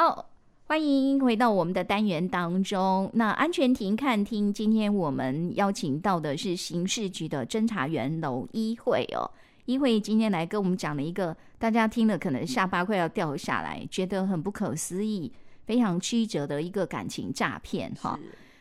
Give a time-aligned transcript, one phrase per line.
[0.00, 0.30] 好，
[0.68, 3.10] 欢迎回到我们的单元当中。
[3.14, 9.28] 那安全庭看厅，今天我们邀请到的是刑事局的侦查员娄一慧哦。
[9.64, 15.32] 一慧今天来跟我们讲了一个大家听了可能下巴快要掉下来，觉得很不可思议、
[15.66, 18.16] 非常曲折的一个感情诈骗哈。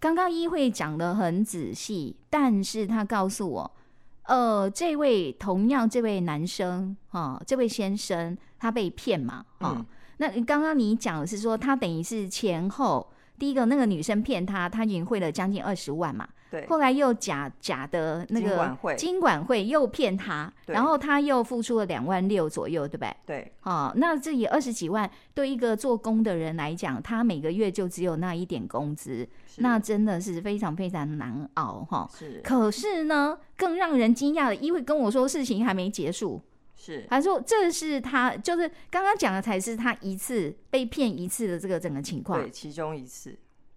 [0.00, 3.70] 刚刚一慧讲的很仔细，但是他告诉我，
[4.24, 9.76] 呃，这位同样这位男生哈，这位先生他被骗嘛哈。
[9.78, 9.86] 嗯
[10.20, 16.66] 那刚刚你讲的是说，他等于是前后，第一个那个女生骗他，他已经汇了将近二十万嘛，对。
[16.66, 23.16] 后来又假假的那个金管会又骗他，然后他又付出了两万六左右，对不对？
[23.24, 23.52] 对。
[23.62, 32.06] 哦，那这也二十几万，对一个做工的人来讲，他每个月就只有那一点工资，那真的是非常非常难熬哈。
[32.12, 32.42] 是。
[32.44, 36.42] 可是呢，更让人惊讶的，因为跟我说事情还没结束。
[36.80, 42.40] 是，他说这是他就是刚刚讲的，才是他一次被骗一次的这个整个情况。
[42.40, 43.36] 对，其中一次，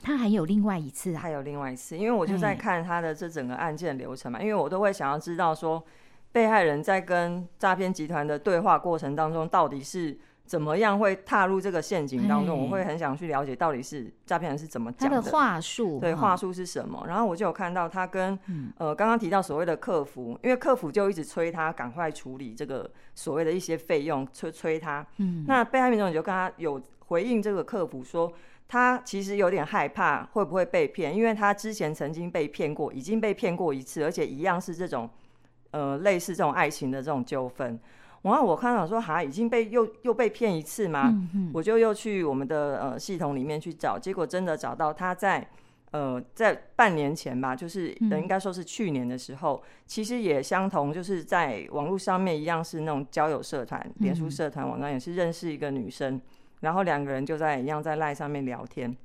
[0.00, 5.84] 他还有另外一次啊，还有另外一次，因为我就在看他的这整个案件流程嘛，因为我都会想要知道说，
[6.30, 10.16] 被害人在跟诈骗集团的对话过程当中到底是。
[10.46, 12.64] 怎么样会踏入这个陷阱当中？
[12.64, 17.02] 我会很想去了解到底是诈骗人是怎么讲的，他的话术，对，话术是什么？
[17.08, 18.38] 然后我就有看到他跟
[18.76, 25.04] 呃刚刚提到所谓的客服，因为客服就一直催他赶快处理这个所谓的一些费用，催催他。
[25.16, 28.30] 嗯，那被害民众就跟他有回应这个客服说，
[28.68, 35.08] 他其实有点害怕会不会被骗，因为他之前曾经被骗过，已经被骗过一次，而且一样是这种
[35.70, 37.80] 呃类似这种爱情的这种纠纷。
[38.24, 41.10] 然后我看到说，哈，已经被又又被骗一次吗？
[41.12, 45.46] 嗯嗯、我就又去我们的呃系统里面去找，结果真的找到他在
[45.90, 56.18] 呃在半年前吧，就是呃应该说是去年的时候，嗯、其实也相同，就是在网络上面一样是那种交友社团、脸书社团网站，也是认识一个女生，
[56.60, 58.96] 然后两个人就在一样在赖上面聊天，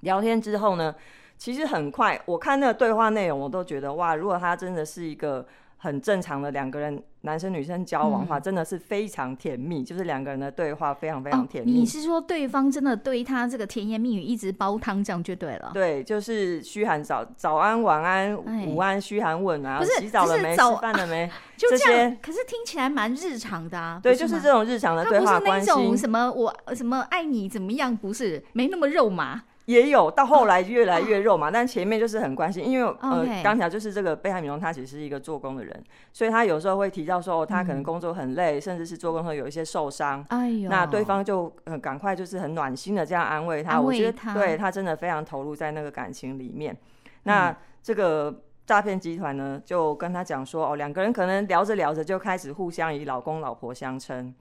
[0.00, 0.94] 聊天之后呢，
[1.36, 5.46] 其实很快我看那个对话内容，我都觉得哇，如果他真的是一个。
[5.78, 11.70] 很正常的两个人，男生女生交往的话，真的是非常甜蜜，嗯、就是两个人的对话非常非常甜蜜。
[11.70, 15.70] 哦、你是说对方真的对他这个甜言蜜语一直煲汤，这样就对了？
[15.74, 18.34] 对，就是嘘寒早早安、晚安、
[18.66, 20.56] 午安，嘘寒问啊，不是洗澡了没？
[20.56, 21.30] 吃饭了没？
[21.56, 22.16] 就这样。
[22.22, 24.00] 可是听起来蛮日常的啊。
[24.02, 25.70] 对，就是这种日常的对话关系。
[25.70, 27.94] 不是那种什么我什么爱你怎么样？
[27.96, 29.42] 不是，没那么肉麻。
[29.66, 46.76] 也有到后来越来越肉嘛，哦、但前面就是很关心，因为呃，刚.才就是这个被害民众他其实是一个做工的人，所以他有时候会提到说，他可能工作很累，嗯、甚至是做工会有一些受伤，哎呦，那对方就呃赶快就是很暖心的这样安慰他，安慰他，我觉得对他真的非常投入在那个感情里面。
[47.24, 54.32] 那这个诈骗集团呢，就跟他讲说，哦，两个人可能聊着聊着就开始互相以老公老婆相称。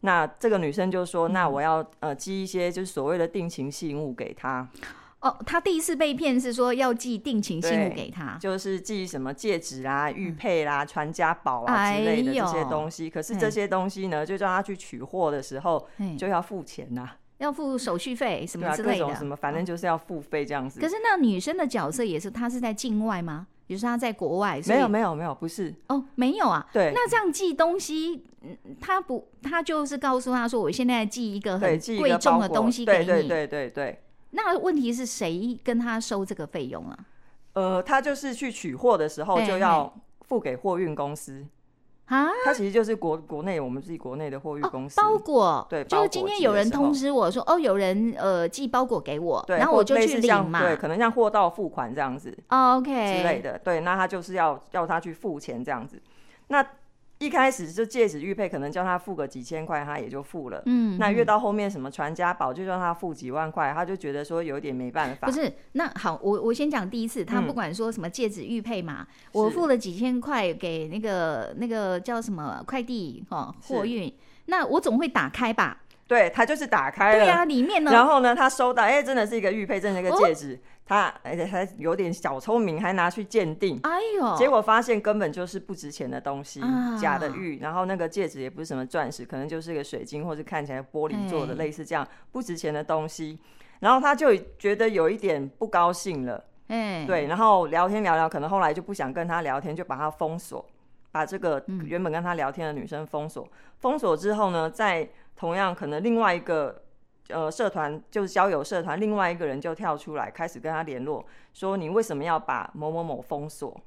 [0.00, 4.68] 那这个女生就说，嗯、那我要呃寄一些就是所谓的定情信物给他。
[5.20, 13.08] 哦，他第一次被骗是说要寄定情信物给他，就是寄什么戒指啦、玉佩啦、传家宝啊之类的这些东西。
[13.08, 20.78] 哎、可是这些东西呢，就叫他去取货的时候就要付钱呐、啊，要付手续费什么之类的，各种什么，反正就是要付费这样子。
[20.78, 23.48] 可是那女生的角色也是，她是在境外吗？
[23.68, 24.60] 比如说他在国外？
[24.66, 26.66] 没有没有没有，不是哦，没有啊。
[26.72, 28.24] 对，那这样寄东西，
[28.80, 33.04] 他不，他就是告诉他说，我现在寄一个很贵重的东西给你。
[33.04, 34.02] 对对对对对。
[34.30, 36.98] 那问题是谁跟他收这个费用啊？
[37.52, 41.46] 呃，他就是去取货的时候就要付给货运公司
[42.08, 42.28] 啊。
[42.44, 45.00] 它其实就是国国内我们自己国内的货运公司。
[45.00, 50.60] 包裹对，就是今天有人通知我说，哦，有人呃寄包裹给我，然后我就去领嘛。
[50.60, 53.58] 对，可能像货到付款这样子，OK 之类的。
[53.58, 56.00] 对，那他就是要要他去付钱这样子。
[56.48, 56.64] 那
[57.18, 60.62] 一开始就戒指玉佩，可能叫他付个几千块，他也就付了。
[60.66, 65.26] 嗯，那越到后面什么传家宝，就叫他付几万块，他就觉得说有点没办法。
[65.26, 74.12] 不是，那好，我我先讲第一次，他不管说什么戒指玉佩嘛，嗯、我付了几千块给那个那个叫什么快递哈货运，
[74.46, 75.80] 那我总会打开吧？
[76.08, 80.54] 对，他就是打开了，对啊，里面呢，然后呢，他收到，哎、欸，真的是一个玉佩，真的是一个戒指。
[80.54, 93.38] 哦他而且还有点小聪明，还拿去鉴定，哎呦，结果发现根本就是不值钱的东西，啊、假的玉，然后那个戒指也不是什么钻石，可能就是一个水晶或者看起来玻璃做的，类似这样不值钱的东西。
[93.80, 100.64] 然后他就觉得有一点不高兴了，哎，对，然后聊天聊聊，可能后来就不想跟他聊天，就把他封锁，
[101.18, 103.48] 把这个原本跟他聊天的女生封锁。
[103.78, 106.82] 封锁之后呢，在同样可能另外一个。
[107.30, 111.22] 呃，社团就是交友社团，另外一个人就跳出来，开始跟他联络，
[111.52, 113.78] 说你为什么要把某某某封锁？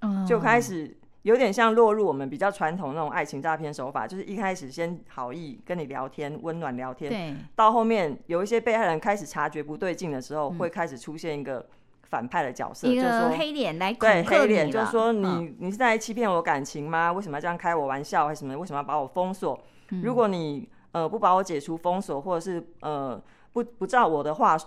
[0.00, 0.92] 嗯，就开始
[1.22, 11.64] 有点像落入我们比较传统那种爱情诈骗手法，就是一开始先好意跟你聊天，温暖聊天，对，到后面有一些被害人开始察觉不对劲的时候，嗯、会开始出现一个
[12.12, 17.10] 反派的角色，一个就是说黑脸来对，黑脸就是说你、嗯、你是在欺骗我感情吗？
[17.10, 18.26] 为什么要这样开我玩笑？
[18.26, 18.54] 还是什么？
[18.58, 19.58] 为什么要把我封锁？
[19.88, 23.18] 嗯、如果你呃不把我解除封锁，或者是呃
[23.54, 24.58] 不不照我的话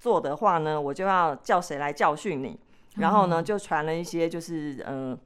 [0.00, 2.58] 做的话呢，我就要叫谁来教训你？
[2.96, 5.16] 然后呢，就传了一些就是呃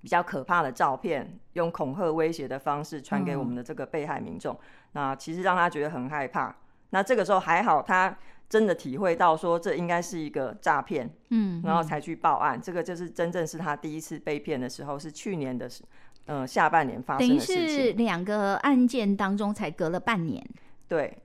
[0.00, 4.54] 比较可怕的照片，用恐吓威胁的方式传给我们的这个被害民众。
[4.54, 4.58] 嗯、
[4.92, 6.56] 那其实让他觉得很害怕。
[6.94, 8.16] 那这个时候还好，他。
[8.46, 12.60] 真的体会到说这应该是一个诈骗，嗯，然后才去报案。
[12.60, 15.68] 这个就是真正是他第一次被骗的时候，是去年的，
[16.26, 17.56] 呃，下半年发生的事情。
[17.56, 20.46] 等于是两个案件当中才隔了半年，
[20.86, 21.16] 对。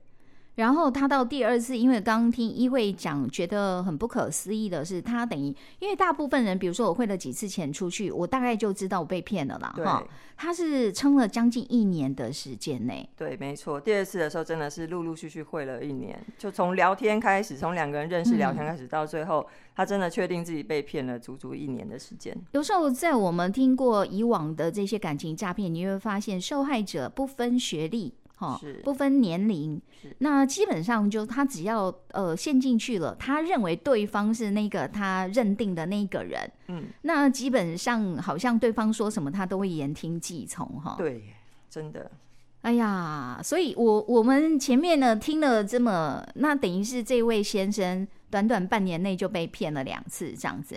[0.60, 5.46] 然后他到第二次，因为刚刚听一慧讲，觉得很不可思议的是，他等于
[5.78, 9.74] 因为大部分人，比如说我汇了几次钱出去，我大概就知道我被骗了啦。
[9.82, 13.08] 哈，他是撑了将近一年的时间内。
[13.16, 13.80] 对，没错。
[13.80, 22.36] 第二次的时候真的是陆陆续续汇了一年，就从聊天开始，从两个人认识聊天开始，到最后，嗯、他真的确定自己被骗了足足一年的时间。
[22.52, 28.12] 有时候在我们听过以往的这些感情诈骗，你会发现受害者不分学历。
[28.40, 29.80] 哦，不分年龄，
[30.18, 40.94] 那基本上就他只要呃陷进去了，他认为对方是那个他认定的那个人，嗯，那基本上好像对方说什么他都会言听计从哈。
[40.96, 41.22] 对，
[41.68, 42.10] 真的。
[42.62, 50.76] 哎呀，所以我我们前面呢听了这么，那等于是这位先生短短半年内就被骗了两次，这样子。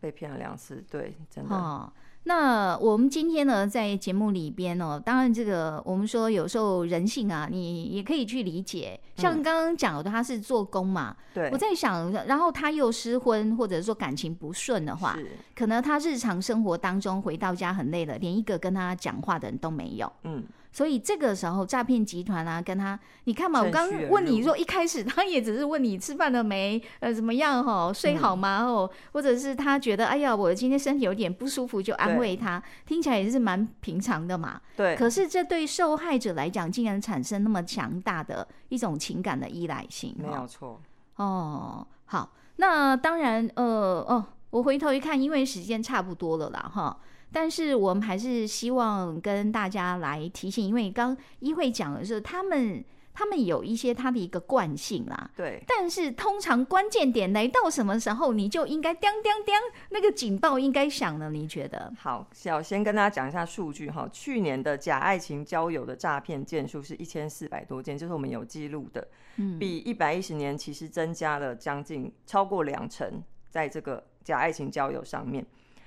[0.00, 1.54] 被骗了两次，对，真的。
[1.54, 1.92] 哦
[2.24, 8.98] 那我们今天呢，在节目里边哦，当然这个我们说有时候人性啊，你也可以去理解。
[9.16, 15.18] 像刚刚讲的，他是做工嘛，对、嗯，我在想，然后他又失婚，或者说感情不顺的话，
[15.54, 20.44] 可能他日常生活当中回到家很累了，连一个跟他讲话的人都没有，嗯。
[20.72, 28.64] 所以这个时候，诈骗集团啊，跟他，你看嘛，我刚问你说，一开始他也只是问你吃饭了没，呃，怎么样哈，睡好吗？
[28.64, 34.60] 哦、嗯，或者是他觉得，哎呀，我今天身体有点不舒服，就安慰他，听起来也是蛮平常的嘛。
[34.74, 34.96] 对。
[34.96, 40.16] 可是这对受害者来讲，竟然产生那么强大的一种情感的依赖性。
[40.18, 40.80] 没有错。
[41.16, 43.64] 哦，好，那当然，呃，
[44.08, 46.98] 哦，我回头一看，因为时间差不多了啦，哈。
[47.32, 52.84] 但是我们还是希望跟大家来提醒，因为刚一会讲的是他们
[53.14, 55.62] 他们有一些他的一个惯性啦，对。
[55.66, 59.54] 但是通常关键点来到什么时候，你就应该叮叮叮，
[59.90, 61.30] 那个警报应该响了。
[61.30, 61.92] 你觉得？
[61.98, 64.08] 好，小先跟大家讲一下数据哈。
[64.10, 69.06] 去年的假爱情交友的诈骗件数是一千四百多件，就是我们有记录的，
[69.36, 75.44] 嗯，比一百一十年其实增加了将近超过两成，在这个假爱情交友上面。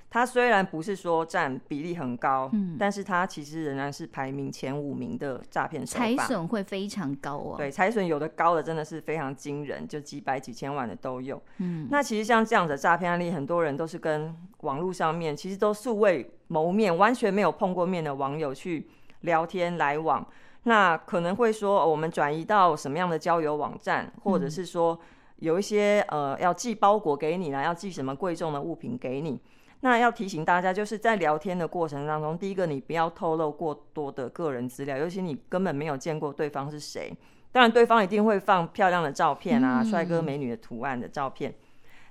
[0.10, 6.06] 它虽然不是说占比例很高，嗯，但是它其实仍然是排名前五名的诈骗手法。
[6.06, 7.56] 财损会非常高哦。
[7.58, 11.42] 对，财损有的高的真的是非常惊人，就几百几千万的都有。
[11.58, 18.88] 嗯，那其实像这样的诈骗案例，很多人都是跟网络上面其实都素未谋面、完全没有碰过面的网友去
[19.22, 20.26] 聊天来往。
[20.64, 24.98] 那可能会说，哦，我们转移到什么样的交友网站，或者是说
[25.40, 29.42] 有一些呃要寄包裹给你啦，要寄什么贵重的物品给你。
[29.82, 37.16] 那要提醒大家，就是在聊天的过程当中，第一个你不要透露过多的个人资料，尤其你根本没有见过对方是谁。
[37.52, 41.54] 当然，对方一定会放漂亮的照片啊，帅哥美女的图案的照片。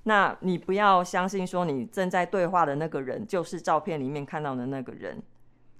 [0.05, 5.23] 那你不要相信说你正在对话的那个人就是照片里面看到的那个人，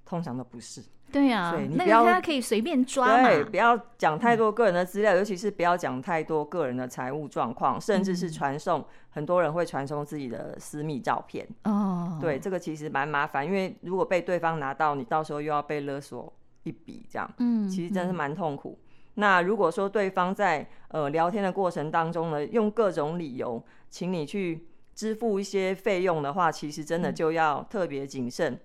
[0.05, 0.83] 通常都不是。
[1.11, 3.29] 对啊，对，你不要，那他可以随便抓嘛。
[3.29, 8.85] 对，不要讲太多个人的资料，嗯，尤其是不要讲太多个人的财务状况，甚至是传送。
[9.11, 11.47] 很多人会传送自己的私密照片。
[11.63, 16.33] 哦，对，这个其实蛮麻烦，因为如果被对方拿到，你到时候又要被勒索
[16.63, 18.77] 一笔，这样，嗯，其实真是蛮痛苦。
[18.77, 18.83] 嗯，
[19.13, 28.59] 那如果说对方在呃聊天的过程当中呢，用各种理由请你去支付一些费用的话，其实真的就要特别谨慎。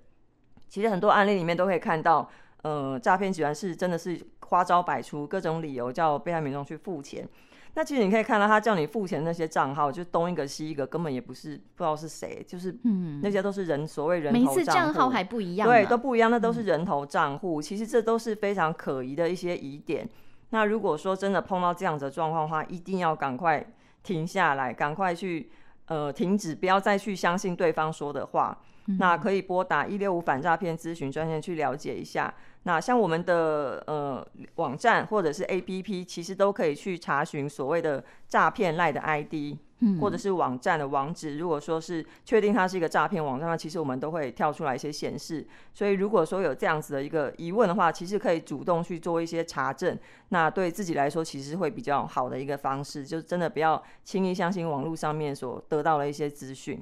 [0.71, 2.31] 嗯其实很多案例里面都可以看到，
[2.63, 7.29] 呃，诈骗集团是真的是花招百出，各种理由叫被害民众去付钱。
[7.75, 12.73] 那其实你可以看到，他叫你付钱那些账号，就东一个西一个，根本也不是不知道是谁，就是
[13.21, 17.61] 那些都是人所谓人头账户，每次账号还不一样，对，都不一样，那都是人头账户。
[17.61, 17.63] 嗯。
[17.63, 20.09] 其实这都是非常可疑的一些疑点。
[20.51, 23.65] 那如果说真的碰到这样子的状况的话，一定要赶快
[24.03, 25.51] 停下来，赶快去
[25.87, 28.57] 呃停止，不要再去相信对方说的话。
[28.91, 32.33] 嗯、那可以拨打一六五反诈骗咨询专线去了解一下。
[32.65, 39.57] 那像我们的呃网站或者是 APP，其实都可以去查询所谓的诈骗赖的 ID。
[39.99, 45.43] 或者是网站的网址，如果说是确定它是一个诈骗网站的话，其实我们都会跳出来一些显示。
[45.73, 49.99] 所以如果说有这样子的一个疑问的话，其实可以主动去做一些查证。
[50.29, 56.79] 那对自己来说，其实会比较好的一个方式，就是真的不要轻易相信网络上面所得到的一些资讯。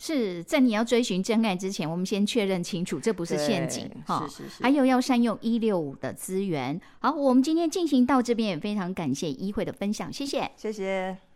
[0.00, 4.26] 是在你要追寻真爱之前，我们先确认清楚，这不是陷阱哈。
[4.26, 4.62] 是是是。
[4.62, 6.80] 还有要善用一六五的资源。
[7.00, 11.29] 好，我们今天进行到这边，也非常感谢一慧的分享，谢谢，谢谢。